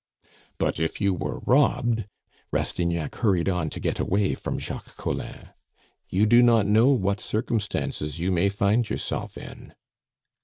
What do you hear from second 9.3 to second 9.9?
in."